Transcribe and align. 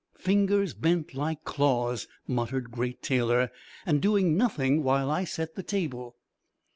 "Fingers 0.17 0.73
bent 0.73 1.13
like 1.13 1.43
claws," 1.43 2.07
muttered 2.25 2.71
Great 2.71 3.03
Taylor, 3.03 3.51
"and 3.85 4.01
doing 4.01 4.35
nothing 4.35 4.81
while 4.81 5.11
I 5.11 5.25
set 5.25 5.53
the 5.53 5.61
table." 5.61 6.15